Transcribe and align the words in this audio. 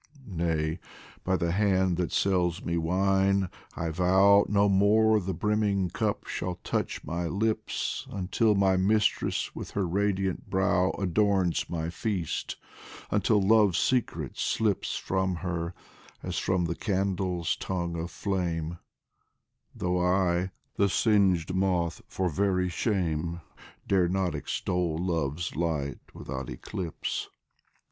Nay, 0.25 0.79
by 1.23 1.35
the 1.35 1.51
hand 1.51 1.97
that 1.97 2.11
sells 2.11 2.63
me 2.65 2.75
wine, 2.75 3.49
I 3.75 3.91
vow 3.91 4.47
No 4.49 4.67
more 4.67 5.19
the 5.19 5.31
brimming 5.35 5.91
cup 5.91 6.25
shall 6.25 6.55
touch 6.63 7.03
my 7.03 7.27
lips, 7.27 8.07
Until 8.09 8.55
my 8.55 8.77
mistress 8.77 9.53
with 9.53 9.69
her 9.77 9.87
radiant 9.87 10.49
brow 10.49 10.89
Adorns 10.97 11.69
my 11.69 11.91
feast 11.91 12.55
until 13.11 13.39
Love's 13.43 13.77
secret 13.77 14.39
slips 14.39 14.97
From 14.97 15.35
her, 15.35 15.75
as 16.23 16.39
from 16.39 16.65
the 16.65 16.73
candle's 16.73 17.55
tongue 17.55 17.95
of 17.95 18.09
flame, 18.09 18.79
Though 19.75 20.03
I, 20.03 20.49
the 20.77 20.89
singed 20.89 21.53
moth, 21.53 22.01
for 22.07 22.27
very 22.27 22.69
shame, 22.69 23.41
Dare 23.87 24.09
not 24.09 24.33
extol 24.33 24.97
Love's 24.97 25.55
light 25.55 25.99
without 26.11 26.49
eclipse. 26.49 27.29